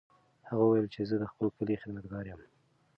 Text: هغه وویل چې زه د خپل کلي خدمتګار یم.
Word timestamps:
هغه 0.49 0.63
وویل 0.65 0.87
چې 0.93 1.01
زه 1.09 1.15
د 1.21 1.25
خپل 1.31 1.47
کلي 1.57 1.75
خدمتګار 1.81 2.25
یم. 2.27 2.41